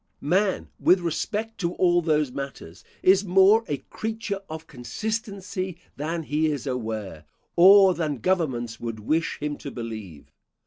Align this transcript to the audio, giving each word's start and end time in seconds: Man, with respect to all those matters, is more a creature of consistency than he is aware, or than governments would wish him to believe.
Man, 0.19 0.67
with 0.79 0.99
respect 1.01 1.59
to 1.59 1.73
all 1.73 2.01
those 2.01 2.31
matters, 2.31 2.83
is 3.03 3.23
more 3.23 3.63
a 3.67 3.77
creature 3.91 4.41
of 4.49 4.65
consistency 4.65 5.77
than 5.95 6.23
he 6.23 6.47
is 6.47 6.65
aware, 6.65 7.25
or 7.55 7.93
than 7.93 8.17
governments 8.17 8.79
would 8.79 9.01
wish 9.01 9.37
him 9.37 9.57
to 9.57 9.69
believe. 9.69 10.31